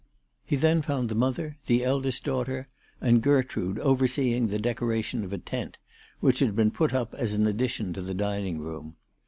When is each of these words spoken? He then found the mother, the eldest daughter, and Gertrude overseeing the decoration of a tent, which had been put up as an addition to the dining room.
He 0.43 0.55
then 0.55 0.81
found 0.81 1.09
the 1.09 1.13
mother, 1.13 1.59
the 1.67 1.85
eldest 1.85 2.23
daughter, 2.23 2.67
and 2.99 3.21
Gertrude 3.21 3.77
overseeing 3.77 4.47
the 4.47 4.57
decoration 4.57 5.23
of 5.23 5.31
a 5.31 5.37
tent, 5.37 5.77
which 6.21 6.39
had 6.39 6.55
been 6.55 6.71
put 6.71 6.91
up 6.91 7.13
as 7.13 7.35
an 7.35 7.45
addition 7.45 7.93
to 7.93 8.01
the 8.01 8.15
dining 8.15 8.57
room. 8.57 8.95